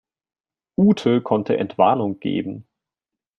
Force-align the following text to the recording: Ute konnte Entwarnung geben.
Ute 0.79 1.21
konnte 1.21 1.57
Entwarnung 1.57 2.19
geben. 2.19 2.65